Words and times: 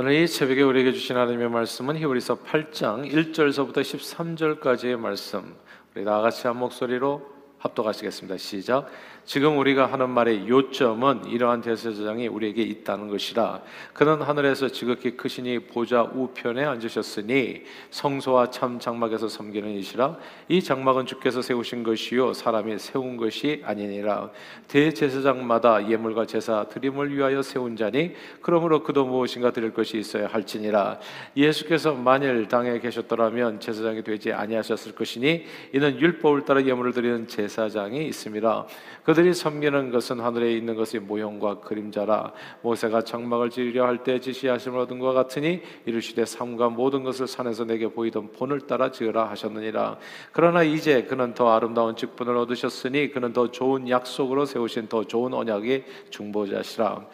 오늘 0.00 0.12
이 0.12 0.26
새벽에 0.26 0.62
우리에게 0.62 0.92
주신 0.94 1.14
하나님의 1.14 1.50
말씀은 1.50 1.94
히브리서 1.98 2.36
8장 2.36 3.12
1절서부터 3.12 3.82
13절까지의 3.82 4.96
말씀. 4.96 5.54
우리 5.94 6.06
다 6.06 6.22
같이 6.22 6.46
한 6.46 6.56
목소리로 6.56 7.20
합독하시겠습니다. 7.60 8.38
시작. 8.38 8.88
지금 9.26 9.58
우리가 9.58 9.86
하는 9.86 10.10
말의 10.10 10.48
요점은 10.48 11.26
이러한 11.26 11.60
대제사장이 11.60 12.26
우리에게 12.26 12.62
있다는 12.62 13.08
것이라. 13.08 13.60
그는 13.92 14.22
하늘에서 14.22 14.68
지극히 14.68 15.16
크시니 15.16 15.66
보좌 15.66 16.02
우편에 16.02 16.64
앉으셨으니 16.64 17.62
성소와 17.90 18.50
참 18.50 18.78
장막에서 18.78 19.28
섬기는 19.28 19.70
이시라. 19.72 20.16
이 20.48 20.62
장막은 20.62 21.04
주께서 21.04 21.42
세우신 21.42 21.82
것이요 21.82 22.32
사람이 22.32 22.78
세운 22.78 23.18
것이 23.18 23.62
아니니라. 23.64 24.30
대제사장마다 24.66 25.88
예물과 25.88 26.24
제사 26.26 26.64
드림을 26.64 27.14
위하여 27.14 27.42
세운 27.42 27.76
자니 27.76 28.14
그러므로 28.40 28.82
그도 28.82 29.04
무엇인가 29.04 29.52
드릴 29.52 29.74
것이 29.74 29.98
있어야 29.98 30.28
할지니라. 30.28 30.98
예수께서 31.36 31.92
만일 31.92 32.48
당에 32.48 32.80
계셨더라면 32.80 33.60
제사장이 33.60 34.02
되지 34.02 34.32
아니하셨을 34.32 34.94
것이니 34.94 35.44
이는 35.74 36.00
율법을 36.00 36.46
따라 36.46 36.64
예물을 36.64 36.92
드리는 36.92 37.28
제 37.28 37.49
사장이 37.50 38.06
있습니다. 38.06 38.66
그들이 39.04 39.34
섬기는 39.34 39.90
것은 39.90 40.20
하늘에 40.20 40.54
있는 40.54 40.74
것의 40.74 41.02
모형과 41.02 41.60
그림자라 41.60 42.32
모세가 42.62 43.02
장막을 43.02 43.50
지으려 43.50 43.86
할 43.86 44.00
때 44.02 44.18
지시하심을 44.18 44.78
얻은 44.80 44.98
것 44.98 45.12
같으니 45.12 45.60
이르시되 45.84 46.24
삶과 46.24 46.70
모든 46.70 47.02
것을 47.02 47.26
산에서 47.26 47.64
내게 47.64 47.88
보이던 47.88 48.32
본을 48.32 48.62
따라 48.62 48.90
지으라 48.90 49.28
하셨느니라 49.30 49.98
그러나 50.32 50.62
이제 50.62 51.02
그는 51.02 51.34
더 51.34 51.50
아름다운 51.52 51.96
직분을 51.96 52.36
얻으셨으니 52.36 53.10
그는 53.10 53.34
더 53.34 53.50
좋은 53.50 53.90
약속으로 53.90 54.46
세우신 54.46 54.88
더 54.88 55.04
좋은 55.04 55.34
언약의 55.34 55.84
중보자시라 56.08 57.04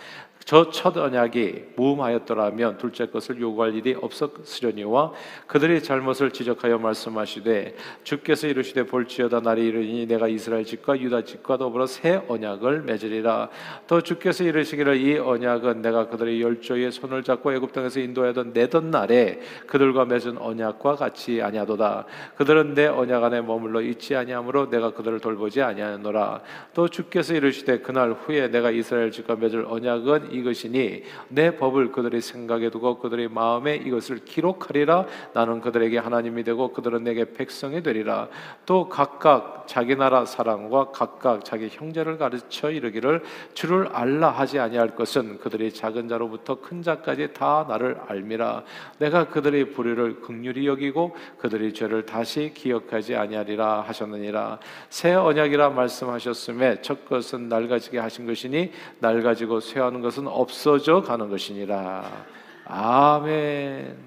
저 0.47 0.71
첫 0.71 0.97
언약이 0.97 1.73
무음하였더라면 1.75 2.79
둘째 2.79 3.07
것을 3.07 3.41
요구할 3.41 3.75
일이 3.75 3.97
없었으려니와 4.01 5.13
그들의 5.49 5.83
잘못을 5.83 6.31
지적하여 6.31 6.79
말씀하시되 6.79 7.75
주께서 8.05 8.47
이르시되 8.47 8.87
볼지어다 8.87 9.41
날이 9.41 9.66
이르니 9.66 10.07
내가 10.07 10.29
이스라엘 10.29 10.65
집과 10.65 11.01
유다 11.01 11.23
집과 11.23 11.57
더불어 11.57 11.87
새 11.87 12.23
언약을 12.29 12.83
맺으리라. 12.83 13.49
또 13.88 14.01
주께서 14.01 14.45
이르시기를 14.45 14.97
이 14.99 15.19
언약은 15.19 15.83
내가 15.83 16.09
그들의 16.09 16.41
열조의 16.41 16.93
손을 16.93 17.25
잡고 17.25 17.53
애굽 17.55 17.73
땅에서 17.73 17.99
인도하던 17.99 18.53
내던 18.53 18.93
날에 18.93 19.41
그들과 19.66 20.05
맺은 20.05 20.38
언약과 20.38 20.95
같이 20.95 21.43
아니하도다. 21.43 22.07
그들은 22.37 22.75
내 22.75 22.87
언약 22.87 23.25
안에 23.25 23.41
머물러 23.41 23.81
있지 23.81 24.15
아니하므로 24.15 24.71
내가 24.71 24.93
그들을 24.93 25.19
돌보지 25.19 25.60
아니하노라. 25.63 26.43
또 26.73 26.87
주께서 26.87 27.35
이르시되 27.35 27.81
그날 27.81 28.13
후에 28.13 28.49
내가 28.49 28.71
이스라엘 28.71 29.10
집과 29.10 29.35
맺을 29.35 29.66
언약은 29.69 30.35
이것이니 30.38 31.02
내 31.29 31.56
법을 31.56 31.92
그들의 31.92 32.20
생각에 32.20 32.70
두고 32.70 32.98
그들의 32.98 33.29
마음에 33.29 33.76
이것을 33.76 34.24
기록하리라. 34.24 35.06
나는 35.32 35.60
그들에게 35.60 35.98
하나님이 35.98 36.45
되고 36.45 36.73
그들은 36.73 37.04
내게 37.04 37.32
백성이 37.32 37.82
되리라. 37.82 38.29
또 38.64 38.88
각각 38.88 39.64
자기 39.66 39.96
나라 39.96 40.24
사람과 40.24 40.90
각각 40.92 41.45
자기 41.45 41.68
형제를 41.68 42.18
가르쳐 42.18 42.70
이르기를 42.70 43.23
주를 43.54 43.88
알라 43.88 44.30
하지 44.30 44.59
아니할 44.59 44.95
것은 44.95 45.38
그들이 45.38 45.73
작은 45.73 46.09
자로부터 46.09 46.60
큰 46.60 46.82
자까지 46.82 47.32
다 47.32 47.66
나를 47.68 47.98
알미라. 48.07 48.62
내가 48.98 49.29
그들의 49.29 49.73
불의를 49.73 50.20
극률히 50.20 50.66
여기고 50.66 51.16
그들의 51.38 51.74
죄를 51.74 52.07
다시 52.07 52.52
기억하지 52.54 53.16
아니하리라 53.16 53.82
하셨느니라. 53.82 54.59
새 54.88 55.14
언약이라 55.14 55.70
말씀하셨음에 55.70 56.82
첫 56.82 57.07
것은 57.09 57.48
낡아지게 57.48 57.98
하신 57.98 58.26
것이니 58.26 58.73
낡아지고 59.01 59.60
쇠하는 59.60 60.01
것은 60.01 60.26
것은 60.27 60.29
없어져 60.29 61.01
가는 61.02 61.30
것이니라. 61.30 62.27
아멘. 62.66 64.05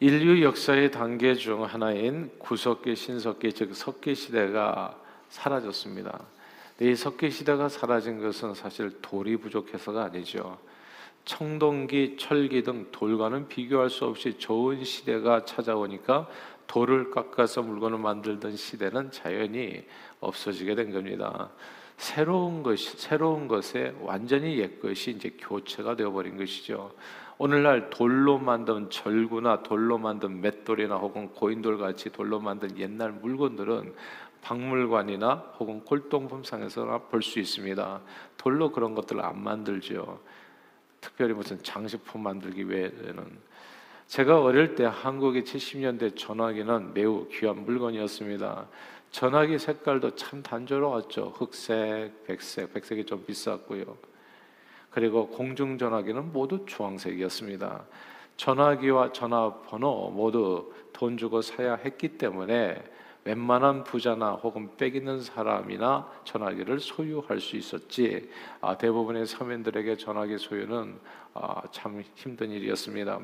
인류 0.00 0.44
역사의 0.44 0.90
단계 0.90 1.34
중 1.34 1.64
하나인 1.64 2.30
구석기, 2.38 2.94
신석기, 2.94 3.52
즉 3.54 3.74
석기 3.74 4.14
시대가 4.14 4.94
사라졌습니다. 5.30 6.20
이 6.80 6.94
석기 6.94 7.30
시대가 7.30 7.68
사라진 7.68 8.20
것은 8.20 8.54
사실 8.54 9.00
돌이 9.00 9.38
부족해서가 9.38 10.04
아니죠. 10.04 10.58
청동기, 11.24 12.16
철기 12.18 12.62
등 12.62 12.86
돌과는 12.92 13.48
비교할 13.48 13.88
수 13.88 14.04
없이 14.04 14.36
좋은 14.36 14.84
시대가 14.84 15.46
찾아오니까 15.46 16.28
돌을 16.66 17.10
깎아서 17.10 17.62
물건을 17.62 17.98
만들던 17.98 18.56
시대는 18.56 19.10
자연히 19.10 19.84
없어지게 20.20 20.74
된 20.74 20.92
겁니다. 20.92 21.50
새로운 21.96 22.62
것이 22.62 22.96
새로운 22.98 23.46
것에 23.46 23.94
완전히 24.00 24.58
옛 24.58 24.80
것이 24.80 25.12
이제 25.12 25.36
교체가 25.38 25.96
되어 25.96 26.10
버린 26.10 26.36
것이죠. 26.36 26.92
오늘날 27.38 27.90
돌로 27.90 28.38
만든 28.38 28.90
절구나 28.90 29.62
돌로 29.62 29.98
만든 29.98 30.40
맷돌이나 30.40 30.96
혹은 30.96 31.28
고인돌 31.30 31.78
같이 31.78 32.10
돌로 32.10 32.40
만든 32.40 32.76
옛날 32.78 33.12
물건들은 33.12 33.94
박물관이나 34.42 35.54
혹은 35.58 35.84
골동품상에서나 35.84 36.98
볼 36.98 37.22
수 37.22 37.38
있습니다. 37.38 38.00
돌로 38.36 38.70
그런 38.72 38.94
것들을 38.94 39.24
안 39.24 39.42
만들죠. 39.42 40.20
특별히 41.00 41.34
무슨 41.34 41.62
장식품 41.62 42.22
만들기 42.22 42.68
위해는 42.68 43.38
제가 44.14 44.40
어릴 44.40 44.76
때 44.76 44.84
한국의 44.84 45.42
70년대 45.42 46.16
전화기는 46.16 46.94
매우 46.94 47.26
귀한 47.32 47.64
물건이었습니다. 47.64 48.68
전화기 49.10 49.58
색깔도 49.58 50.14
참 50.14 50.40
단조로웠죠. 50.40 51.32
흑색, 51.36 52.24
백색, 52.24 52.72
백색이 52.72 53.06
좀 53.06 53.24
비쌌고요. 53.26 53.84
그리고 54.90 55.26
공중 55.26 55.76
전화기는 55.78 56.32
모두 56.32 56.64
주황색이었습니다. 56.64 57.84
전화기와 58.36 59.10
전화번호 59.10 60.12
모두 60.14 60.72
돈 60.92 61.16
주고 61.16 61.42
사야 61.42 61.74
했기 61.74 62.16
때문에 62.16 62.84
웬만한 63.24 63.84
부자나 63.84 64.32
혹은 64.32 64.68
빽 64.76 64.94
있는 64.94 65.20
사람이나 65.20 66.08
전화기를 66.24 66.78
소유할 66.80 67.40
수 67.40 67.56
있었지 67.56 68.30
아, 68.60 68.76
대부분의 68.76 69.26
서민들에게 69.26 69.96
전화기 69.96 70.38
소유는 70.38 70.98
아, 71.34 71.62
참 71.70 72.02
힘든 72.14 72.50
일이었습니다. 72.50 73.18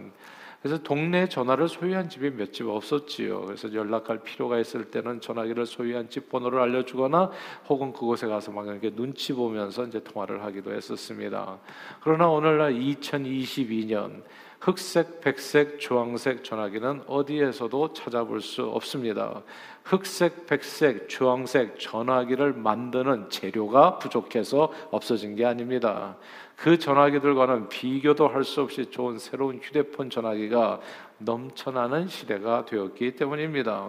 그래서 0.63 0.83
동네 0.83 1.27
전화를 1.27 1.69
소유한 1.69 2.09
집이 2.09 2.31
몇 2.31 2.53
집 2.53 2.67
없었지요. 2.69 3.43
그래서 3.47 3.73
연락할 3.73 4.23
필요가 4.23 4.59
있을 4.59 4.91
때는 4.91 5.21
전화기를 5.21 5.65
소유한 5.65 6.11
집 6.11 6.29
번호를 6.29 6.61
알려주거나 6.61 7.31
혹은 7.69 7.93
그곳에 7.93 8.27
가서 8.27 8.53
막 8.53 8.67
이렇게 8.67 8.91
눈치 8.91 9.33
보면서 9.33 9.85
이제 9.87 10.03
통화를 10.03 10.43
하기도 10.45 10.73
했었습니다. 10.73 11.59
그러나 12.03 12.29
오늘날 12.29 12.75
2022년 12.75 14.23
흑색, 14.61 15.23
백색, 15.23 15.81
주황색 15.81 16.45
전화기는 16.45 17.05
어디에서도 17.07 17.95
찾아볼 17.95 18.43
수 18.43 18.65
없습니다. 18.65 19.43
흑색, 19.85 20.47
백색, 20.47 21.09
주황색 21.09 21.79
전화기를 21.81 22.53
만드는 22.53 23.31
재료가 23.31 23.99
부족해서 23.99 24.71
없어진 24.91 25.35
게 25.35 25.47
아닙니다. 25.47 26.19
그 26.57 26.79
전화기들과는 26.79 27.71
비교도 27.71 28.29
할 28.29 28.45
수 28.45 28.61
없이 28.61 28.91
좋은 28.91 29.19
새로운 29.19 29.61
휴대폰 29.63 30.11
전화기가 30.11 30.81
넘쳐나는 31.17 32.09
시대가 32.09 32.67
되었기 32.67 33.17
때문입니다. 33.17 33.89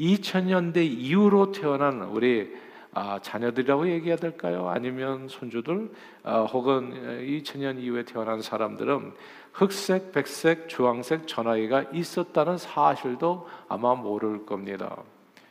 2000년대 0.00 0.78
이후로 0.78 1.52
태어난 1.52 2.02
우리 2.04 2.56
아, 2.98 3.18
자녀들이라고 3.20 3.90
얘기해야 3.90 4.16
될까요? 4.16 4.70
아니면 4.70 5.28
손주들 5.28 5.90
아, 6.22 6.40
혹은 6.44 6.94
2000년 7.20 7.78
이후에 7.78 8.04
태어난 8.04 8.40
사람들은 8.40 9.12
흑색, 9.56 10.12
백색, 10.12 10.68
주황색 10.68 11.26
전화기가 11.26 11.84
있었다는 11.90 12.58
사실도 12.58 13.48
아마 13.68 13.94
모를 13.94 14.44
겁니다. 14.44 15.02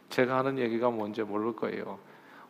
제가 0.10 0.38
하는 0.38 0.60
얘기가 0.60 0.92
뭔지 0.92 1.24
모를 1.24 1.56
거예요. 1.56 1.98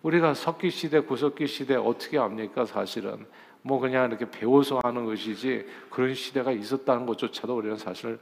우리가 0.02 0.34
석기 0.34 0.70
시대, 0.70 1.00
구석기 1.00 1.48
시대 1.48 1.76
어떻게 1.76 2.18
압니까? 2.18 2.66
사실은 2.66 3.26
뭐 3.62 3.80
그냥 3.80 4.10
이렇게 4.10 4.30
배워서 4.30 4.82
하는 4.84 5.06
것이지 5.06 5.66
그런 5.90 6.14
시대가 6.14 6.52
있었다는 6.52 7.06
것조차도 7.06 7.56
우리는 7.56 7.78
사실 7.78 8.20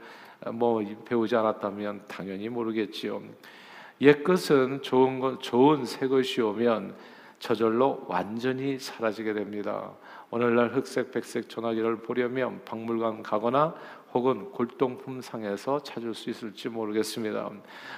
뭐 0.51 0.83
배우지 1.03 1.35
않았다면 1.35 2.03
당연히 2.07 2.49
모르겠지요. 2.49 3.19
옛 4.01 4.23
것은 4.23 4.83
좋은 4.83 5.19
것, 5.19 5.41
좋은 5.41 5.85
새 5.85 6.07
것이 6.07 6.39
오면 6.39 6.93
저절로 7.43 8.05
완전히 8.07 8.79
사라지게 8.79 9.33
됩니다. 9.33 9.91
오늘날 10.29 10.73
흑색, 10.73 11.11
백색 11.11 11.49
전화기를 11.49 11.97
보려면 11.97 12.61
박물관 12.63 13.21
가거나 13.21 13.75
혹은 14.13 14.49
골동품 14.51 15.19
상에서 15.19 15.83
찾을 15.83 16.13
수 16.13 16.29
있을지 16.29 16.69
모르겠습니다. 16.69 17.51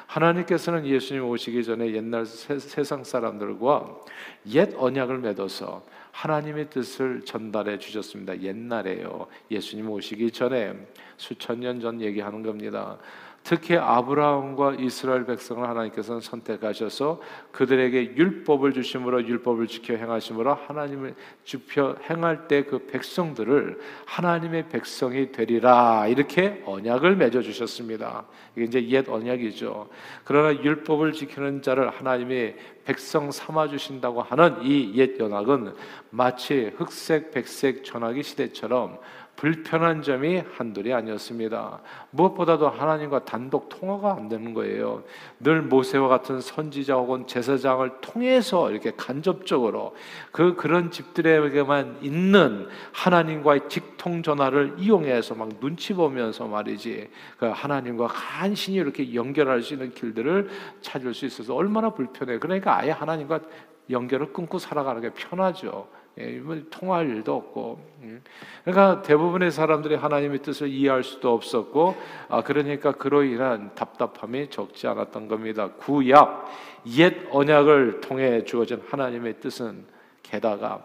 하나님께서는 0.07 0.87
예수님 0.87 1.25
오시기 1.25 1.63
전에 1.63 1.93
옛날 1.93 2.25
세, 2.25 2.57
세상 2.57 3.03
사람들과 3.03 3.99
옛 4.47 4.73
언약을 4.75 5.19
맺어서 5.19 5.85
하나님의 6.11 6.71
뜻을 6.71 7.21
전달해 7.23 7.77
주셨습니다. 7.77 8.41
옛날에요. 8.41 9.27
예수님 9.51 9.91
오시기 9.91 10.31
전에 10.31 10.73
수천 11.17 11.59
년 11.59 11.79
전 11.79 12.01
얘기하는 12.01 12.41
겁니다. 12.41 12.97
특히 13.45 13.77
아브라함과 13.77 14.75
이스라엘 14.79 15.25
백성을 15.25 15.65
하나님께서는 15.65 16.19
선택하셔서 16.19 17.21
그들에게 17.51 18.15
율법을 18.17 18.73
주심으로 18.73 19.25
율법을 19.27 19.67
지켜 19.67 19.95
행하심으로 19.95 20.55
하나님을 20.67 21.15
지켜 21.45 21.95
행할 22.09 22.49
때 22.49 22.65
그 22.65 22.87
백성들을 22.87 23.79
하나님의 24.05 24.69
백성이 24.69 25.31
되리라 25.31 26.07
이렇게 26.07 26.63
언약을 26.65 27.15
맺어 27.15 27.41
주셨습니다. 27.41 28.25
이게 28.55 28.65
이제 28.65 28.87
옛 28.89 29.07
언약이죠. 29.07 29.89
그러나 30.23 30.63
율법을 30.63 31.13
지키는 31.13 31.61
자를 31.61 31.89
하나님이 31.89 32.53
백성 32.85 33.31
삼아 33.31 33.67
주신다고 33.67 34.21
하는 34.21 34.61
이옛 34.63 35.19
언약은 35.19 35.73
마치 36.11 36.71
흑색, 36.77 37.31
백색 37.31 37.83
전화기 37.83 38.23
시대처럼 38.23 38.99
불편한 39.35 40.01
점이 40.01 40.43
한둘이 40.55 40.93
아니었습니다. 40.93 41.81
무엇보다도 42.11 42.69
하나님과 42.69 43.25
단독 43.25 43.69
통화가 43.69 44.13
안 44.13 44.29
되는 44.29 44.53
거예요. 44.53 45.03
늘 45.39 45.61
모세와 45.61 46.07
같은 46.07 46.39
선지자 46.39 46.95
혹은 46.95 47.27
제사장을 47.27 47.89
통해서 48.01 48.71
이렇게 48.71 48.91
간접적으로 48.95 49.95
그 50.31 50.55
그런 50.55 50.89
집들에게만 50.89 51.97
있는 52.01 52.67
하나님과의 52.93 53.61
직통 53.67 54.23
전화를 54.23 54.75
이용해서 54.77 55.35
막 55.35 55.49
눈치 55.59 55.93
보면서 55.93 56.45
말이지 56.45 57.09
그 57.37 57.45
하나님과 57.47 58.07
간신히 58.07 58.77
이렇게 58.77 59.13
연결할 59.13 59.61
수 59.61 59.73
있는 59.73 59.91
길들을 59.91 60.49
찾을 60.81 61.13
수 61.13 61.25
있어서 61.25 61.53
얼마나 61.55 61.89
불편해. 61.89 62.39
그러니까 62.39 62.77
아예 62.77 62.91
하나님과 62.91 63.41
연결을 63.89 64.33
끊고 64.33 64.57
살아가는 64.57 65.01
게 65.01 65.09
편하죠. 65.11 65.87
예, 66.17 66.41
통할 66.69 67.09
일도 67.09 67.35
없고, 67.35 67.79
예. 68.03 68.19
그러니까 68.63 69.01
대부분의 69.01 69.51
사람들이 69.51 69.95
하나님의 69.95 70.39
뜻을 70.39 70.69
이해할 70.69 71.03
수도 71.03 71.33
없었고, 71.33 71.95
아, 72.29 72.41
그러니까 72.41 72.93
그로 72.93 73.23
인한 73.23 73.71
답답함이 73.75 74.49
적지 74.49 74.87
않았던 74.87 75.27
겁니다. 75.27 75.69
구약 75.77 76.49
옛 76.97 77.27
언약을 77.31 77.99
통해 78.01 78.43
주어진 78.45 78.81
하나님의 78.87 79.39
뜻은 79.41 79.85
게다가 80.23 80.83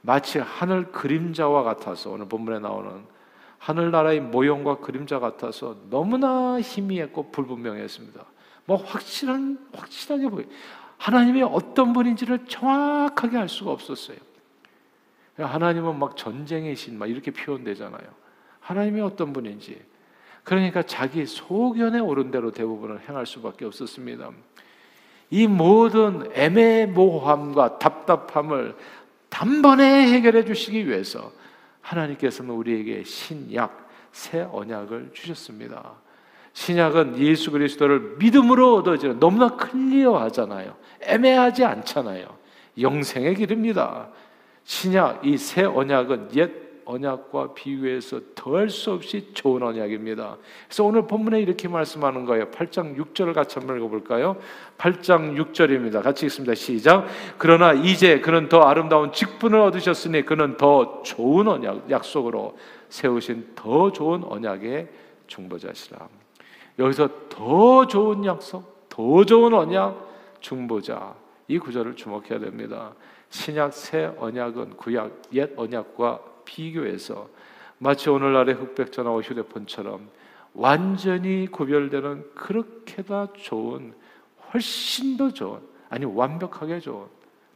마치 0.00 0.38
하늘 0.38 0.90
그림자와 0.92 1.62
같아서 1.62 2.10
오늘 2.10 2.26
본문에 2.26 2.60
나오는 2.60 2.90
하늘나라의 3.58 4.20
모형과 4.20 4.78
그림자 4.78 5.18
같아서 5.18 5.76
너무나 5.90 6.58
희미했고 6.60 7.30
불분명했습니다. 7.30 8.24
뭐 8.64 8.76
확실한 8.78 9.58
확실하게 9.74 10.28
보여. 10.28 10.44
하나님이 10.96 11.42
어떤 11.42 11.92
분인지를 11.92 12.46
정확하게 12.46 13.36
알 13.36 13.48
수가 13.48 13.72
없었어요. 13.72 14.16
하나님은 15.46 15.98
막 15.98 16.16
전쟁의 16.16 16.76
신, 16.76 16.98
막 16.98 17.08
이렇게 17.08 17.30
표현되잖아요. 17.30 18.02
하나님이 18.60 19.00
어떤 19.00 19.32
분인지. 19.32 19.80
그러니까 20.44 20.82
자기 20.82 21.26
소견에 21.26 21.98
오른 22.00 22.30
대로 22.30 22.50
대부분을 22.50 23.08
행할 23.08 23.26
수밖에 23.26 23.64
없었습니다. 23.64 24.30
이 25.30 25.46
모든 25.46 26.28
애매모호함과 26.34 27.78
답답함을 27.78 28.76
단번에 29.28 30.12
해결해 30.12 30.44
주시기 30.44 30.88
위해서 30.88 31.30
하나님께서는 31.80 32.52
우리에게 32.52 33.04
신약, 33.04 33.88
새 34.12 34.40
언약을 34.40 35.10
주셨습니다. 35.12 35.92
신약은 36.52 37.18
예수 37.18 37.52
그리스도를 37.52 38.16
믿음으로 38.18 38.76
얻어지는 38.76 39.20
너무나 39.20 39.56
클리어하잖아요. 39.56 40.74
애매하지 41.02 41.64
않잖아요. 41.64 42.26
영생의 42.80 43.36
길입니다. 43.36 44.08
신약 44.64 45.26
이 45.26 45.36
새 45.36 45.64
언약은 45.64 46.30
옛 46.36 46.70
언약과 46.90 47.54
비교해서 47.54 48.20
더할 48.34 48.68
수 48.68 48.92
없이 48.92 49.30
좋은 49.32 49.62
언약입니다. 49.62 50.36
그래서 50.66 50.84
오늘 50.84 51.06
본문에 51.06 51.40
이렇게 51.40 51.68
말씀하는 51.68 52.24
거예요. 52.24 52.50
8장 52.50 52.96
6절을 52.96 53.32
같이 53.32 53.58
한번 53.58 53.76
읽어볼까요? 53.78 54.36
8장 54.78 55.36
6절입니다. 55.36 56.02
같이 56.02 56.26
읽습니다. 56.26 56.54
시작. 56.54 57.06
그러나 57.38 57.72
이제 57.72 58.20
그는 58.20 58.48
더 58.48 58.62
아름다운 58.62 59.12
직분을 59.12 59.60
얻으셨으니 59.60 60.24
그는 60.24 60.56
더 60.56 61.02
좋은 61.02 61.46
언약, 61.46 61.90
약속으로 61.90 62.56
세우신 62.88 63.52
더 63.54 63.92
좋은 63.92 64.24
언약의 64.24 64.88
중보자시라. 65.28 66.08
여기서 66.78 67.08
더 67.28 67.86
좋은 67.86 68.24
약속, 68.24 68.88
더 68.88 69.24
좋은 69.24 69.54
언약, 69.54 70.08
중보자. 70.40 71.14
이 71.46 71.58
구절을 71.58 71.94
주목해야 71.96 72.38
됩니다. 72.38 72.94
신약 73.30 73.72
새 73.72 74.12
언약은 74.18 74.76
구약 74.76 75.22
옛 75.32 75.50
언약과 75.56 76.20
비교해서 76.44 77.28
마치 77.78 78.10
오늘날의 78.10 78.56
흑백 78.56 78.92
전화와 78.92 79.22
휴대폰처럼 79.22 80.08
완전히 80.52 81.46
구별되는 81.46 82.34
그렇게 82.34 83.02
다 83.02 83.28
좋은 83.32 83.94
훨씬 84.52 85.16
더 85.16 85.32
좋은 85.32 85.60
아니 85.88 86.04
완벽하게 86.04 86.80
좋은 86.80 87.06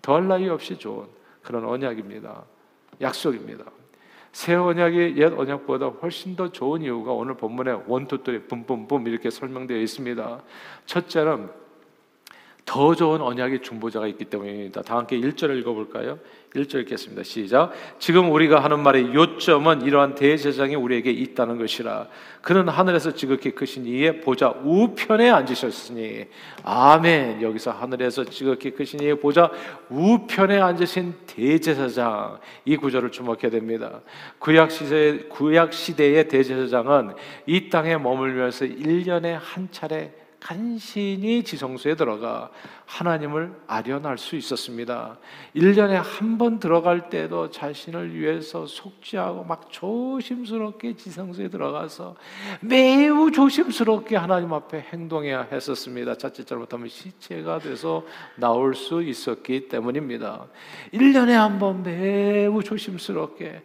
더할 0.01 0.29
나위 0.29 0.49
없이 0.49 0.79
좋은 0.79 1.07
그런 1.43 1.65
언약입니다. 1.65 2.45
약속입니다. 3.01 3.65
새 4.33 4.55
언약이 4.55 5.15
옛 5.17 5.33
언약보다 5.33 5.87
훨씬 5.87 6.37
더 6.37 6.51
좋은 6.51 6.83
이유가 6.83 7.13
오늘 7.13 7.37
본문에 7.37 7.83
원투들이 7.87 8.45
뿜뿜뿜 8.47 9.07
이렇게 9.07 9.31
설명되어 9.31 9.79
있습니다. 9.79 10.43
첫째는 10.87 11.49
더 12.65 12.95
좋은 12.95 13.21
언약의 13.21 13.61
중보자가 13.63 14.07
있기 14.09 14.25
때문입니다. 14.25 14.83
다 14.83 14.97
함께 14.97 15.19
1절을 15.19 15.59
읽어볼까요? 15.61 16.19
1절 16.55 16.81
읽겠습니다. 16.83 17.23
시작. 17.23 17.73
지금 17.99 18.33
우리가 18.33 18.63
하는 18.63 18.81
말의 18.81 19.13
요점은 19.13 19.83
이러한 19.83 20.15
대제장이 20.15 20.75
우리에게 20.77 21.11
있다는 21.11 21.59
것이라. 21.59 22.09
그는 22.41 22.69
하늘에서 22.69 23.13
지극히 23.13 23.51
크신 23.51 23.85
이의 23.87 24.21
보좌 24.21 24.51
우편에 24.51 25.31
앉으셨으니. 25.31 26.27
아멘. 26.63 27.43
여기서 27.43 27.73
하늘에서 27.73 28.25
지극히 28.25 28.71
크신 28.71 29.01
이의 29.01 29.21
보좌 29.21 29.51
우편에 29.91 30.61
앉으신 30.61 31.15
대제사장. 31.27 32.39
이 32.65 32.77
구절을 32.77 33.11
주목해야 33.11 33.51
됩니다. 33.51 34.01
구약 34.39 34.71
시대 34.71 35.19
구약 35.29 35.73
시대의 35.73 36.29
대제사장은 36.29 37.15
이 37.47 37.69
땅에 37.69 37.97
머물면서 37.97 38.65
1년에 38.67 39.37
한 39.41 39.69
차례 39.71 40.24
간신히 40.45 41.43
지성소에 41.43 41.95
들어가 41.95 42.51
하나님을 42.85 43.55
아련할 43.67 44.19
수 44.19 44.37
있었습니다. 44.37 45.17
1년에 45.57 45.93
한 45.95 46.37
번 46.37 46.59
들어갈 46.61 47.09
때도 47.09 47.51
자신을 47.51 48.15
위해서 48.15 48.67
속죄하고 48.67 49.45
막 49.45 49.69
조심스럽게 49.73 50.97
지성소에 50.97 51.49
들어가서 51.49 52.17
매우 52.61 53.31
조심스럽게 53.31 54.17
하나님 54.17 54.53
앞에 54.53 54.81
행동해야 54.93 55.49
했었습니다. 55.51 56.17
자칫 56.17 56.47
잘못하면 56.47 56.89
시체가 56.89 57.61
돼서 57.61 58.05
나올 58.37 58.75
수 58.75 59.03
있었기 59.03 59.69
때문입니다. 59.69 60.45
1년에 60.93 61.31
한 61.31 61.59
번 61.59 61.83
매우 61.83 62.63
조심스럽게 62.63 63.63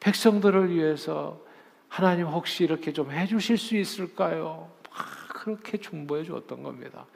백성들을 0.00 0.74
위해서 0.74 1.40
하나님 1.88 2.26
혹시 2.26 2.64
이렇게 2.64 2.92
좀 2.92 3.10
해주실 3.12 3.56
수 3.56 3.76
있을까요? 3.78 4.68
그렇게 5.48 5.78
중보해 5.78 6.24
주었던 6.24 6.62
겁니다. 6.62 7.06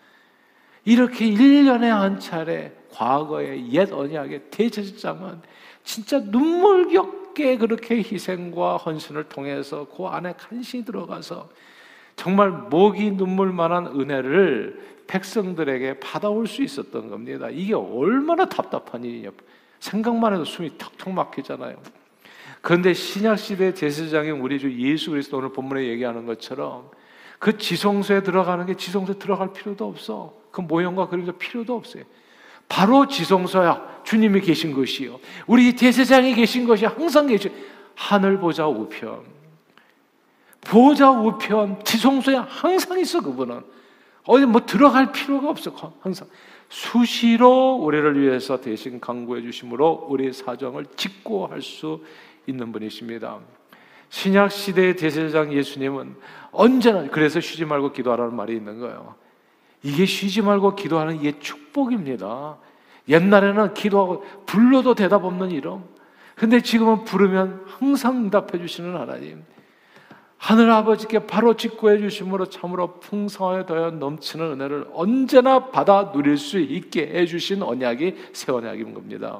이렇게 0.84 1.26
1년에 1.30 1.88
한 1.88 2.18
차례 2.18 2.72
과거의 2.90 3.70
옛 3.72 3.92
언약의 3.92 4.44
대제사장은 4.50 5.42
진짜 5.84 6.18
눈물겹게 6.18 7.58
그렇게 7.58 7.96
희생과 7.96 8.78
헌신을 8.78 9.24
통해서 9.24 9.86
그 9.94 10.06
안에 10.06 10.32
간신히 10.38 10.84
들어가서 10.84 11.50
정말 12.16 12.50
목이 12.50 13.12
눈물만한 13.12 13.88
은혜를 13.88 15.02
백성들에게 15.06 16.00
받아올 16.00 16.46
수 16.46 16.62
있었던 16.62 17.10
겁니다. 17.10 17.48
이게 17.50 17.74
얼마나 17.74 18.48
답답한 18.48 19.04
일이냐. 19.04 19.30
생각만 19.78 20.32
해도 20.32 20.44
숨이 20.44 20.78
턱턱 20.78 21.12
막히잖아요. 21.12 21.76
그런데 22.60 22.94
신약 22.94 23.38
시대 23.38 23.74
제사장인 23.74 24.40
우리 24.40 24.58
주 24.58 24.72
예수 24.72 25.10
그리스도 25.10 25.38
오늘 25.38 25.52
본문에 25.52 25.84
얘기하는 25.88 26.24
것처럼 26.26 26.90
그 27.42 27.58
지성소에 27.58 28.22
들어가는 28.22 28.66
게 28.66 28.76
지성소에 28.76 29.16
들어갈 29.18 29.52
필요도 29.52 29.84
없어. 29.84 30.32
그 30.52 30.60
모형과 30.60 31.08
그림자 31.08 31.32
필요도 31.32 31.74
없어요. 31.74 32.04
바로 32.68 33.08
지성소야. 33.08 34.02
주님이 34.04 34.42
계신 34.42 34.72
것이요. 34.72 35.18
우리 35.48 35.74
대세장이 35.74 36.36
계신 36.36 36.68
것이 36.68 36.84
항상 36.86 37.26
계시. 37.26 37.50
하늘 37.96 38.38
보좌 38.38 38.68
우편. 38.68 39.24
보좌 40.60 41.10
우편 41.10 41.82
지성소에 41.82 42.36
항상 42.36 43.00
있어 43.00 43.20
그분은. 43.20 43.62
어디 44.24 44.46
뭐 44.46 44.64
들어갈 44.64 45.10
필요가 45.10 45.50
없어. 45.50 45.94
항상 46.00 46.28
수시로 46.68 47.74
우리를 47.74 48.20
위해서 48.20 48.60
대신 48.60 49.00
강구해 49.00 49.42
주심으로 49.42 50.06
우리 50.08 50.32
사정을 50.32 50.86
직고할 50.94 51.60
수 51.60 52.04
있는 52.46 52.70
분이십니다. 52.70 53.40
신약 54.12 54.52
시대의 54.52 54.96
대제사장 54.96 55.54
예수님은 55.54 56.16
언제나 56.50 57.08
그래서 57.08 57.40
쉬지 57.40 57.64
말고 57.64 57.92
기도하라는 57.92 58.36
말이 58.36 58.54
있는 58.54 58.78
거예요. 58.78 59.14
이게 59.82 60.04
쉬지 60.04 60.42
말고 60.42 60.76
기도하는 60.76 61.16
이게 61.16 61.38
축복입니다. 61.38 62.58
옛날에는 63.08 63.72
기도하고 63.72 64.22
불러도 64.44 64.94
대답 64.94 65.24
없는 65.24 65.50
이름. 65.50 65.84
근데 66.36 66.60
지금은 66.60 67.04
부르면 67.04 67.64
항상 67.66 68.16
응답해 68.16 68.58
주시는 68.58 68.94
하나님. 68.94 69.44
하늘 70.36 70.70
아버지께 70.70 71.26
바로 71.26 71.56
직구해 71.56 71.98
주심으로 71.98 72.46
참으로 72.50 73.00
풍성하게 73.00 73.64
더여 73.64 73.92
넘치는 73.92 74.52
은혜를 74.52 74.88
언제나 74.92 75.70
받아 75.70 76.12
누릴 76.12 76.36
수 76.36 76.58
있게 76.58 77.06
해 77.06 77.24
주신 77.24 77.62
언약이 77.62 78.16
새 78.34 78.52
언약인 78.52 78.92
겁니다. 78.92 79.38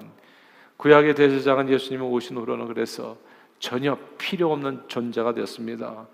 구약의 0.79 1.15
대제장은 1.15 1.69
예수님이 1.69 2.03
오신 2.05 2.39
후로는 2.39 2.69
그래서 2.69 3.19
전혀 3.63 3.97
필요 4.19 4.53
없는 4.53 4.83
존재가 4.89 5.35
되었습니다. 5.35 6.09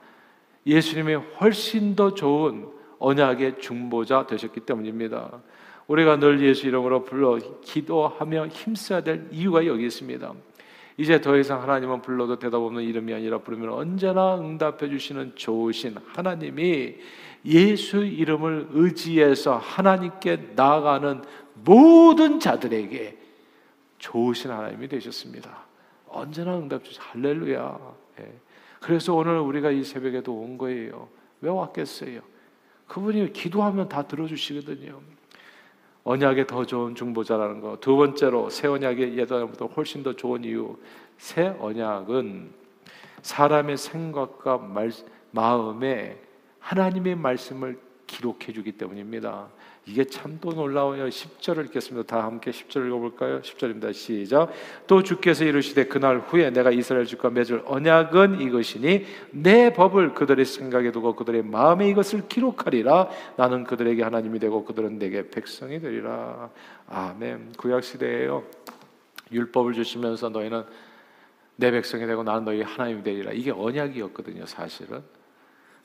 예수님이 0.67 1.14
훨씬 1.14 1.97
더 1.97 2.12
좋은 2.12 2.69
언약의 2.99 3.59
중보자 3.59 4.26
되셨기 4.26 4.61
때문입니다. 4.61 5.40
우리가 5.87 6.19
늘 6.19 6.43
예수 6.43 6.67
이름으로 6.67 7.05
불러 7.05 7.38
기도하며 7.62 8.49
힘써야 8.49 9.00
될 9.00 9.28
이유가 9.33 9.64
여기 9.64 9.87
있습니다. 9.87 10.31
이제 10.99 11.23
더 11.23 11.38
이상 11.38 11.62
하나님은 11.62 12.02
불러도 12.02 12.38
대답 12.38 12.59
없는 12.59 12.83
이름이 12.83 13.14
아니라 13.14 13.38
부르면 13.38 13.73
언제나 13.73 14.38
응답해 14.38 14.90
주시는 14.90 15.33
좋으신 15.35 15.97
하나님이 16.05 16.97
예수 17.47 18.05
이름을 18.05 18.69
의지해서 18.73 19.57
하나님께 19.57 20.50
나아가는 20.55 21.23
모든 21.64 22.40
자들에게 22.40 23.17
좋으신 23.97 24.50
하나님이 24.50 24.87
되셨습니다. 24.88 25.67
언제나 26.11 26.59
응답 26.59 26.85
주시 26.85 26.99
할렐루야. 27.00 27.79
예. 28.21 28.33
그래서 28.81 29.15
오늘 29.15 29.38
우리가 29.38 29.71
이 29.71 29.83
새벽에도 29.83 30.33
온 30.33 30.59
거예요. 30.59 31.09
왜 31.41 31.50
왔겠어요? 31.50 32.21
그분이 32.87 33.33
기도하면 33.33 33.88
다 33.88 34.07
들어주시거든요. 34.07 35.00
언약에 36.05 36.47
더 36.47 36.65
좋은 36.65 36.95
중보자라는 36.95 37.61
거. 37.61 37.77
두 37.81 37.97
번째로 37.97 38.49
새 38.49 38.67
언약의 38.67 39.19
옛 39.19 39.31
언약보다 39.31 39.67
훨씬 39.75 40.03
더 40.03 40.15
좋은 40.15 40.45
이유. 40.45 40.77
새 41.19 41.55
언약은 41.59 42.53
사람의 43.23 43.77
생각과 43.77 44.59
말, 44.59 44.91
마음에 45.33 46.19
하나님의 46.61 47.17
말씀을 47.17 47.79
기록해 48.07 48.53
주기 48.53 48.73
때문입니다. 48.73 49.49
이게 49.88 50.04
참 50.04 50.38
또 50.40 50.52
놀라워요. 50.52 51.07
10절을 51.09 51.66
읽겠습니다. 51.66 52.07
다 52.07 52.25
함께 52.25 52.50
10절 52.50 52.87
읽어볼까요? 52.87 53.40
10절입니다. 53.40 53.92
시작. 53.92 54.52
또 54.87 55.02
주께서 55.02 55.45
이르시되 55.45 55.87
그날 55.87 56.18
후에 56.18 56.50
내가 56.50 56.71
이스라엘 56.71 57.07
주과 57.07 57.30
맺을 57.30 57.62
언약은 57.64 58.40
이것이니 58.40 59.07
내 59.30 59.73
법을 59.73 60.14
그들의 60.14 60.45
생각에 60.45 60.92
두고 60.92 61.16
그들의 61.16 61.42
마음에 61.42 61.88
이것을 61.88 62.28
기록하리라. 62.28 63.09
나는 63.37 63.64
그들에게 63.64 64.02
하나님이 64.02 64.38
되고 64.38 64.64
그들은 64.64 64.99
내게 64.99 65.28
백성이 65.30 65.80
되리라. 65.80 66.50
아멘. 66.88 67.54
구약 67.57 67.83
시대에요. 67.83 68.45
율법을 69.33 69.73
주시면서 69.73 70.28
너희는 70.28 70.64
내 71.57 71.71
백성이 71.71 72.07
되고 72.07 72.23
나는 72.23 72.45
너희 72.45 72.62
하나님이 72.62 73.02
되리라. 73.02 73.33
이게 73.33 73.50
언약이었거든요, 73.50 74.47
사실은. 74.47 75.02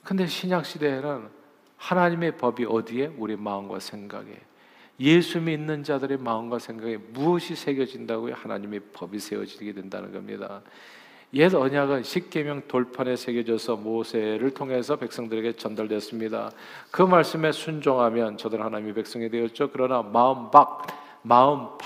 근데 0.04 0.26
신약 0.26 0.66
시대에는 0.66 1.43
하나님의 1.84 2.38
법이 2.38 2.64
어디에? 2.64 3.12
우리 3.18 3.36
마음과 3.36 3.78
생각에. 3.78 4.40
예수 5.00 5.38
믿는 5.38 5.82
자들의 5.84 6.16
마음과 6.16 6.58
생각에 6.58 6.96
무엇이 7.12 7.54
새겨진다고요? 7.54 8.34
하나님의 8.34 8.80
법이 8.94 9.18
세워지게 9.18 9.74
된다는 9.74 10.10
겁니다. 10.10 10.62
옛 11.34 11.52
언약은 11.52 12.04
십계명 12.04 12.62
돌판에 12.68 13.16
새겨져서 13.16 13.76
모세를 13.76 14.54
통해서 14.54 14.96
백성들에게 14.96 15.52
전달됐습니다. 15.54 16.52
그 16.90 17.02
말씀에 17.02 17.52
순종하면 17.52 18.38
저들 18.38 18.64
하나님의 18.64 18.94
백성이 18.94 19.28
되었죠. 19.28 19.68
그러나 19.70 20.00
마음 20.00 20.50
밖, 20.50 20.86
마음 21.22 21.76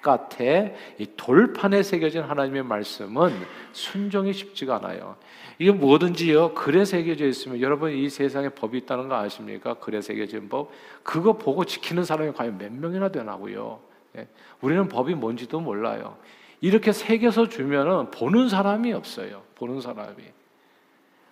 바깥에 0.00 0.74
이 0.98 1.06
돌판에 1.16 1.82
새겨진 1.82 2.22
하나님의 2.22 2.62
말씀은 2.64 3.32
순종이 3.72 4.32
쉽지가 4.32 4.76
않아요. 4.76 5.16
이게 5.58 5.70
뭐든지요 5.70 6.54
글에 6.54 6.84
새겨져 6.84 7.26
있으면 7.26 7.60
여러분 7.60 7.92
이 7.92 8.08
세상에 8.08 8.48
법이 8.48 8.78
있다는 8.78 9.08
거 9.08 9.16
아십니까? 9.16 9.74
글에 9.74 10.00
새겨진 10.00 10.48
법 10.48 10.70
그거 11.02 11.34
보고 11.34 11.64
지키는 11.64 12.04
사람이 12.04 12.32
과연 12.32 12.58
몇 12.58 12.72
명이나 12.72 13.10
되나고요? 13.10 13.80
예. 14.16 14.28
우리는 14.60 14.88
법이 14.88 15.14
뭔지도 15.14 15.60
몰라요. 15.60 16.16
이렇게 16.60 16.92
새겨서 16.92 17.48
주면은 17.48 18.10
보는 18.10 18.48
사람이 18.48 18.92
없어요. 18.92 19.42
보는 19.54 19.80
사람이. 19.80 20.24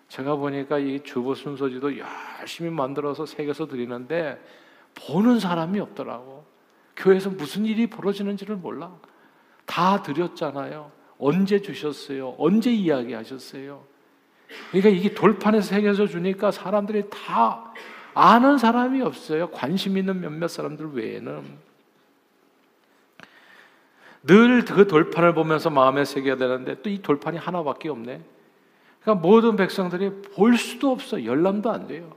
제가 0.09 0.37
보니까 0.37 0.79
이 0.79 1.01
주보 1.03 1.35
순서지도 1.35 1.99
열심히 1.99 2.71
만들어서 2.71 3.27
새겨서 3.27 3.67
드리는데 3.67 4.43
보는 4.95 5.39
사람이 5.39 5.81
없더라고. 5.81 6.48
교회에서 6.99 7.31
무슨 7.31 7.65
일이 7.65 7.87
벌어지는지를 7.87 8.57
몰라. 8.57 8.95
다 9.65 10.03
드렸잖아요. 10.03 10.91
언제 11.19 11.63
주셨어요? 11.63 12.35
언제 12.39 12.71
이야기하셨어요? 12.73 13.83
그러니까 14.71 14.89
이게 14.91 15.15
돌판에 15.15 15.61
새겨져 15.61 16.07
주니까 16.07 16.51
사람들이 16.51 17.05
다 17.11 17.73
아는 18.15 18.59
사람이 18.59 19.01
없어요. 19.03 19.51
관심 19.51 19.97
있는 19.97 20.21
몇몇 20.21 20.49
사람들 20.49 20.93
외에는. 20.95 21.69
늘 24.25 24.65
그 24.65 24.87
돌판을 24.87 25.35
보면서 25.35 25.71
마음에 25.71 26.05
새겨야 26.05 26.37
되는데 26.37 26.83
또 26.83 26.91
이 26.91 27.01
돌판이 27.01 27.39
하나밖에 27.39 27.89
없네. 27.89 28.21
그러니까 29.01 29.27
모든 29.27 29.57
백성들이 29.57 30.23
볼 30.35 30.57
수도 30.57 30.91
없어. 30.91 31.25
열람도 31.25 31.71
안 31.71 31.87
돼요. 31.87 32.17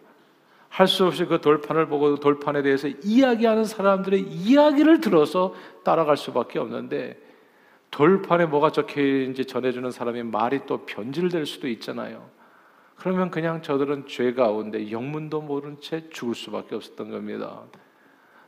할 0.72 0.88
수 0.88 1.06
없이 1.06 1.26
그 1.26 1.42
돌판을 1.42 1.88
보고 1.88 2.12
그 2.12 2.20
돌판에 2.20 2.62
대해서 2.62 2.88
이야기하는 2.88 3.66
사람들의 3.66 4.22
이야기를 4.22 5.02
들어서 5.02 5.54
따라갈 5.84 6.16
수밖에 6.16 6.60
없는데 6.60 7.20
돌판에 7.92 8.46
뭐가 8.46 8.72
적혀 8.72 9.02
있는지 9.02 9.46
전해주는 9.46 9.92
사람이 9.92 10.24
말이 10.24 10.62
또 10.66 10.86
변질될 10.86 11.46
수도 11.46 11.68
있잖아요. 11.68 12.30
그러면 12.96 13.32
그냥 13.32 13.62
저들은 13.62 14.08
죄 14.08 14.34
가운데 14.34 14.92
영문도 14.92 15.42
모른 15.42 15.82
채 15.82 16.10
죽을 16.10 16.36
수밖에 16.36 16.76
없었던 16.76 17.12
겁니다. 17.12 17.64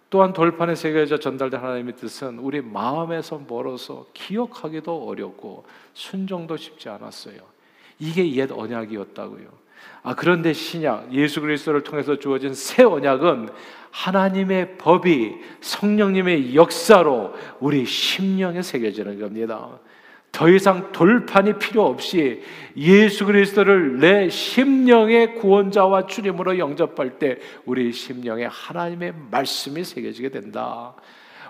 또한 0.09 0.31
돌판에 0.31 0.75
새겨져 0.75 1.17
전달된 1.17 1.59
하나님의 1.59 1.97
뜻은 1.97 2.39
우리 2.39 2.61
마음에서 2.61 3.41
멀어서 3.45 4.05
기억하기도 4.13 5.07
어렵고 5.07 5.65
순종도 5.93 6.55
쉽지 6.55 6.87
않았어요. 6.87 7.52
이게 7.99 8.33
옛 8.35 8.51
언약이었다고요. 8.51 9.63
아, 10.03 10.15
그런데 10.15 10.53
신약, 10.53 11.13
예수 11.13 11.41
그리스도를 11.41 11.81
통해서 11.83 12.19
주어진 12.19 12.53
새 12.53 12.83
언약은 12.83 13.49
하나님의 13.91 14.77
법이 14.77 15.35
성령님의 15.61 16.55
역사로 16.55 17.33
우리 17.59 17.85
심령에 17.85 18.61
새겨지는 18.61 19.19
겁니다. 19.19 19.79
더 20.33 20.49
이상 20.49 20.91
돌판이 20.91 21.59
필요 21.59 21.85
없이 21.85 22.41
예수 22.75 23.25
그리스도를 23.25 23.99
내 23.99 24.29
심령의 24.29 25.35
구원자와 25.35 26.07
주님으로 26.07 26.57
영접할 26.57 27.19
때 27.19 27.37
우리 27.65 27.93
심령에 27.93 28.47
하나님의 28.49 29.13
말씀이 29.29 29.83
새겨지게 29.83 30.29
된다. 30.29 30.95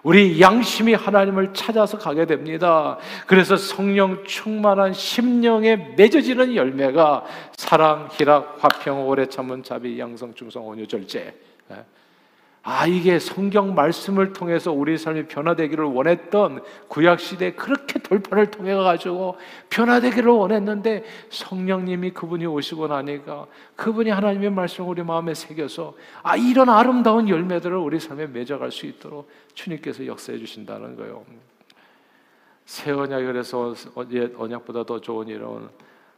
우리 0.04 0.40
양심이 0.42 0.94
하나님을 0.94 1.54
찾아서 1.54 1.98
가게 1.98 2.26
됩니다. 2.26 2.98
그래서 3.26 3.56
성령 3.56 4.24
충만한 4.26 4.94
심령에 4.94 5.96
맺어지는 5.96 6.56
열매가 6.56 7.24
사랑, 7.56 8.10
희락, 8.12 8.58
화평, 8.62 9.08
오래 9.08 9.26
참은 9.26 9.64
자비, 9.64 9.98
양성, 9.98 10.34
충성, 10.34 10.68
온유, 10.68 10.88
절제. 10.88 11.34
예. 12.66 12.70
아, 12.70 12.88
이게 12.88 13.20
성경 13.20 13.76
말씀을 13.76 14.32
통해서 14.32 14.72
우리 14.72 14.98
삶이 14.98 15.28
변화되기를 15.28 15.84
원했던 15.84 16.64
구약 16.88 17.20
시대 17.20 17.54
그렇게 17.54 18.00
돌파를 18.00 18.52
통해 18.52 18.74
가지고 18.74 19.38
변화되기를 19.70 20.32
원했는데 20.32 21.04
성령님이 21.30 22.12
그분이 22.12 22.46
오시고 22.46 22.88
나니까 22.88 23.48
그분이 23.76 24.10
하나님의 24.10 24.52
말씀을 24.52 24.90
우리 24.90 25.04
마음에 25.04 25.34
새겨서 25.34 25.94
아, 26.22 26.38
이런 26.38 26.70
아름다운 26.70 27.28
열매들을 27.28 27.76
우리 27.76 28.00
삶에 28.00 28.28
맺어갈 28.28 28.72
수 28.72 28.86
있도록 28.86 29.30
주님께서 29.54 30.06
역사해 30.06 30.38
주신다는 30.38 30.96
거예요. 30.96 31.26
새 32.66 32.92
언약이 32.92 33.26
그래서 33.26 33.74
옛 34.12 34.32
언약보다 34.38 34.86
더 34.86 35.02
좋은 35.02 35.28
이런 35.28 35.70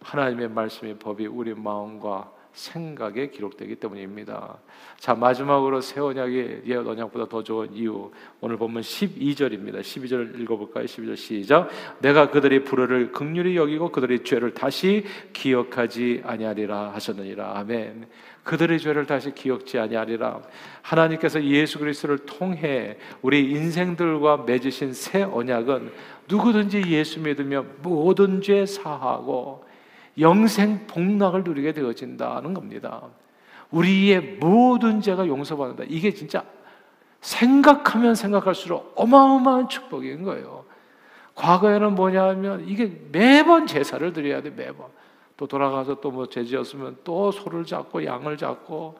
하나님의 0.01 0.49
말씀의 0.49 0.99
법이 0.99 1.25
우리 1.25 1.55
마음과 1.55 2.34
생각에 2.55 3.27
기록되기 3.27 3.75
때문입니다. 3.75 4.57
자, 4.97 5.13
마지막으로 5.13 5.81
새 5.81 5.99
언약이 5.99 6.61
옛 6.65 6.77
언약보다 6.77 7.27
더 7.27 7.43
좋은 7.43 7.73
이유. 7.73 8.09
오늘 8.39 8.57
보면 8.57 8.81
12절입니다. 8.81 9.81
12절 9.81 10.39
읽어 10.39 10.55
볼까요? 10.55 10.85
12절 10.85 11.17
시작. 11.17 11.69
내가 11.99 12.31
그들의 12.31 12.63
불의를 12.63 13.11
극률히 13.11 13.57
여기고 13.57 13.91
그들의 13.91 14.23
죄를 14.23 14.53
다시 14.53 15.03
기억하지 15.33 16.21
아니하리라 16.25 16.93
하셨느니라. 16.93 17.57
아멘. 17.57 18.07
그들의 18.43 18.79
죄를 18.79 19.05
다시 19.05 19.33
기억지 19.33 19.77
아니하리라. 19.77 20.41
하나님께서 20.81 21.43
예수 21.43 21.77
그리스도를 21.79 22.19
통해 22.19 22.97
우리 23.21 23.51
인생들과 23.51 24.45
맺으신 24.47 24.93
새 24.93 25.23
언약은 25.23 25.91
누구든지 26.29 26.83
예수 26.87 27.19
믿으며 27.19 27.65
모든 27.81 28.41
죄 28.41 28.65
사하고 28.65 29.64
영생 30.19 30.87
복락을 30.87 31.43
누리게 31.43 31.73
되어진다는 31.73 32.53
겁니다. 32.53 33.01
우리의 33.71 34.37
모든 34.39 35.01
죄가 35.01 35.27
용서받는다. 35.27 35.83
이게 35.87 36.13
진짜 36.13 36.43
생각하면 37.21 38.15
생각할수록 38.15 38.93
어마어마한 38.95 39.69
축복인 39.69 40.23
거예요. 40.23 40.65
과거에는 41.33 41.95
뭐냐 41.95 42.23
하면 42.29 42.67
이게 42.67 42.97
매번 43.11 43.67
제사를 43.67 44.13
드려야 44.13 44.41
돼, 44.41 44.51
매번. 44.51 44.87
또 45.37 45.47
돌아가서 45.47 45.99
또 45.99 46.11
뭐 46.11 46.27
죄지었으면 46.27 46.99
또 47.03 47.31
소를 47.31 47.65
잡고 47.65 48.05
양을 48.05 48.37
잡고 48.37 48.97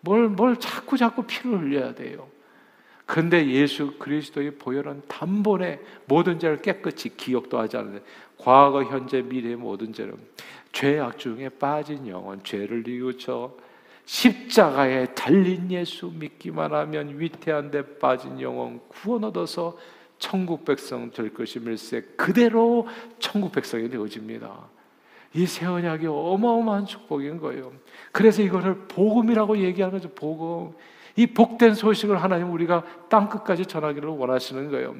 뭘, 0.00 0.28
뭘 0.28 0.56
자꾸 0.58 0.96
자꾸 0.98 1.22
피를 1.22 1.58
흘려야 1.58 1.94
돼요. 1.94 2.26
근데 3.06 3.46
예수 3.46 3.94
그리스도의 3.98 4.56
보혈은 4.56 5.02
단번에 5.08 5.80
모든 6.04 6.38
죄를 6.38 6.60
깨끗이 6.60 7.16
기억도 7.16 7.58
하지 7.58 7.78
않는데 7.78 8.02
과거, 8.38 8.84
현재, 8.84 9.22
미래의 9.22 9.56
모든 9.56 9.92
죄를 9.92 10.14
죄악 10.72 11.18
중에 11.18 11.48
빠진 11.48 12.06
영혼, 12.06 12.42
죄를 12.44 12.84
뉘우쳐 12.86 13.52
십자가에 14.04 15.06
달린 15.14 15.70
예수 15.70 16.10
믿기만 16.14 16.72
하면 16.72 17.18
위태한 17.18 17.70
데 17.70 17.82
빠진 17.98 18.40
영혼 18.40 18.80
구원 18.88 19.24
얻어서 19.24 19.76
천국 20.18 20.64
백성 20.64 21.10
될 21.10 21.32
것임일세 21.34 22.00
그대로 22.16 22.88
천국 23.18 23.52
백성이 23.52 23.88
되어집니다. 23.90 24.50
이새 25.34 25.66
언약이 25.66 26.06
어마어마한 26.06 26.86
축복인 26.86 27.38
거예요. 27.38 27.72
그래서 28.12 28.42
이거를 28.42 28.86
복음이라고 28.88 29.58
얘기하는 29.58 29.98
거죠. 29.98 30.12
복음. 30.14 30.72
이 31.18 31.26
복된 31.26 31.74
소식을 31.74 32.22
하나님 32.22 32.52
우리가 32.52 32.84
땅 33.08 33.28
끝까지 33.28 33.66
전하기를 33.66 34.08
원하시는 34.08 34.70
거예요. 34.70 34.94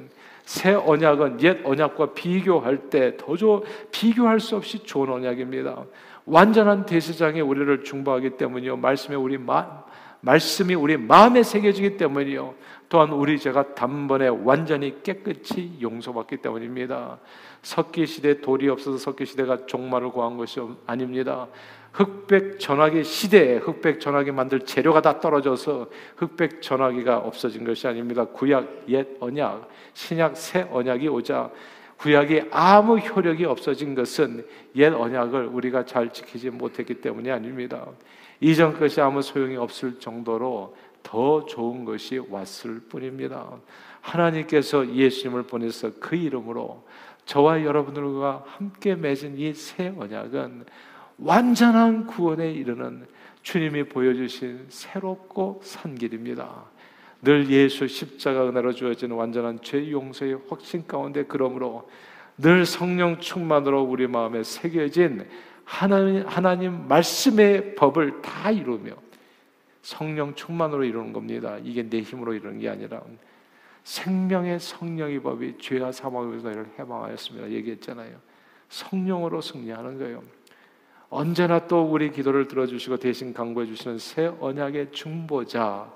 새 0.45 0.75
언약은 0.75 1.41
옛 1.43 1.61
언약과 1.65 2.13
비교할 2.15 2.91
때더 2.91 3.63
비교할 3.93 4.41
수 4.41 4.57
없이 4.57 4.81
좋은 4.81 5.11
언약입니다. 5.11 5.85
완전한 6.27 6.87
대세장에 6.87 7.41
우리를 7.41 7.85
중보하기 7.85 8.31
때문이요. 8.31 8.79
말씀에 8.79 9.15
우리 9.15 9.39
마, 9.39 9.85
말씀이 10.21 10.75
우리 10.75 10.97
마음에 10.97 11.45
새겨지기 11.45 11.97
때문이요. 11.97 12.53
또한 12.89 13.11
우리 13.13 13.39
죄가 13.39 13.77
단번에 13.77 14.27
완전히 14.27 15.01
깨끗이 15.05 15.71
용서받기 15.81 16.39
때문입니다. 16.39 17.21
석기 17.63 18.07
시대 18.07 18.41
돌이 18.41 18.69
없어서 18.69 18.99
석기 18.99 19.25
시대가 19.25 19.67
종말을 19.67 20.11
구한 20.11 20.37
것이 20.37 20.61
아닙니다. 20.85 21.47
흑백 21.93 22.61
전화기 22.61 23.03
시대에 23.05 23.57
흑백 23.57 24.01
전화기 24.01 24.31
만들 24.31 24.61
재료가 24.61 25.01
다 25.03 25.21
떨어져서 25.21 25.89
흑백 26.17 26.63
전화기가 26.63 27.19
없어진 27.19 27.65
것이 27.65 27.87
아닙니다. 27.89 28.25
구약 28.25 28.85
옛 28.89 29.07
언약, 29.21 29.69
신약 29.95 30.37
새 30.37 30.67
언약이 30.71 31.09
오자 31.09 31.51
구약이 31.99 32.43
아무 32.53 32.99
효력이 32.99 33.45
없어진 33.45 33.95
것은 33.95 34.47
옛 34.77 34.93
언약을 34.93 35.47
우리가 35.47 35.85
잘 35.85 36.13
지키지 36.13 36.51
못했기 36.51 37.01
때문이 37.01 37.31
아닙니다. 37.31 37.87
이전 38.41 38.79
것이 38.79 39.01
아무 39.01 39.21
소용이 39.21 39.57
없을 39.57 39.99
정도로 39.99 40.77
더 41.03 41.45
좋은 41.47 41.85
것이 41.85 42.19
왔을 42.19 42.81
뿐입니다. 42.89 43.51
하나님께서 44.01 44.95
예수님을 44.95 45.45
보내서 45.45 45.91
그 45.99 46.15
이름으로 46.15 46.85
저와 47.25 47.65
여러분들과 47.65 48.45
함께 48.47 48.95
맺은 48.95 49.37
이 49.39 49.53
새 49.53 49.93
언약은 49.99 50.67
완전한 51.19 52.07
구원에 52.07 52.53
이르는 52.53 53.07
주님이 53.43 53.85
보여주신 53.85 54.67
새롭고 54.69 55.61
산 55.63 55.95
길입니다. 55.95 56.65
늘 57.23 57.51
예수 57.51 57.89
십자가 57.89 58.49
은혜로 58.49 58.73
주어진 58.73 59.11
완전한 59.11 59.59
죄 59.63 59.91
용서의 59.91 60.39
확신 60.49 60.87
가운데 60.87 61.25
그러므로 61.25 61.89
늘 62.37 62.65
성령 62.65 63.19
충만으로 63.19 63.83
우리 63.83 64.07
마음에 64.07 64.45
새겨진 64.45 65.27
하나님, 65.65 66.25
하나님 66.27 66.87
말씀의 66.87 67.75
법을 67.75 68.23
다 68.23 68.51
이루며 68.51 68.93
성령 69.83 70.35
충만으로 70.35 70.85
이루는 70.85 71.13
겁니다. 71.13 71.59
이게 71.63 71.83
내 71.83 72.01
힘으로 72.01 72.35
이루는 72.35 72.61
게 72.61 72.69
아니라 72.69 73.03
생명의 73.83 74.61
성령의 74.61 75.21
법이 75.21 75.59
죄와 75.59 75.91
사망의 75.91 76.43
너희를 76.43 76.71
해방하였습니다. 76.79 77.51
얘기했잖아요. 77.51 78.17
성령으로 78.69 79.41
승리하는 79.41 79.99
거예요. 79.99 80.23
언제나 81.11 81.67
또 81.67 81.83
우리 81.83 82.11
기도를 82.11 82.49
들어주시고 82.49 82.99
대신 82.99 83.33
강구해 83.33 83.67
주시는 83.67 83.99
새 83.99 84.31
언약의 84.41 84.93
중보자 84.93 85.91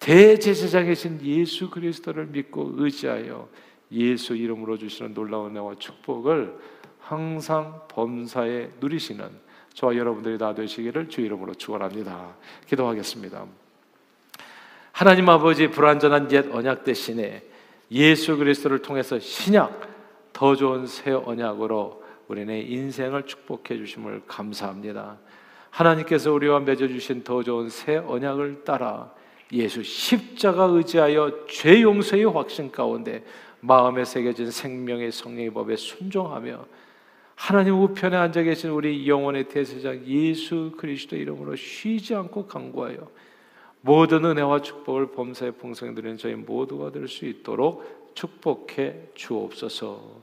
대제사장이신 0.00 1.20
예수 1.22 1.70
그리스도를 1.70 2.26
믿고 2.26 2.72
의지하여 2.76 3.48
예수 3.92 4.34
이름으로 4.34 4.76
주시는 4.76 5.14
놀라운 5.14 5.50
은혜와 5.50 5.76
축복을 5.78 6.58
항상 6.98 7.82
범사에 7.88 8.70
누리시는 8.80 9.30
저와 9.74 9.94
여러분들이 9.96 10.38
다 10.38 10.54
되시기를 10.54 11.08
주 11.08 11.20
이름으로 11.20 11.54
축원합니다. 11.54 12.34
기도하겠습니다. 12.66 13.46
하나님 14.90 15.28
아버지 15.28 15.68
불완전한 15.68 16.32
옛 16.32 16.46
언약 16.50 16.82
대신에 16.82 17.44
예수 17.90 18.36
그리스도를 18.36 18.80
통해서 18.80 19.18
신약 19.18 20.32
더 20.32 20.56
좋은 20.56 20.86
새 20.86 21.12
언약으로 21.12 22.05
우리는 22.28 22.54
인생을 22.56 23.26
축복해 23.26 23.76
주심을 23.76 24.22
감사합니다. 24.26 25.18
하나님께서 25.70 26.32
우리와 26.32 26.60
맺어 26.60 26.88
주신 26.88 27.22
더 27.22 27.42
좋은 27.42 27.68
새 27.68 27.96
언약을 27.96 28.64
따라 28.64 29.12
예수 29.52 29.82
십자가 29.82 30.64
의지하여 30.64 31.46
죄 31.48 31.82
용서의 31.82 32.24
확신 32.24 32.72
가운데 32.72 33.24
마음에 33.60 34.04
새겨진 34.04 34.50
생명의 34.50 35.12
성령의 35.12 35.50
법에 35.50 35.76
순종하며 35.76 36.64
하나님 37.34 37.74
우편에 37.82 38.16
앉아 38.16 38.42
계신 38.42 38.70
우리 38.70 39.06
영혼의 39.08 39.48
대세장 39.48 40.04
예수 40.06 40.72
그리스도 40.78 41.16
이름으로 41.16 41.54
쉬지 41.54 42.14
않고 42.14 42.46
강구하여 42.46 43.08
모든 43.82 44.24
은혜와 44.24 44.62
축복을 44.62 45.12
범사에 45.12 45.52
풍성히 45.52 45.94
드리는 45.94 46.16
저희 46.16 46.34
모두가 46.34 46.90
될 46.90 47.06
수 47.06 47.26
있도록 47.26 48.12
축복해 48.14 49.10
주옵소서. 49.14 50.22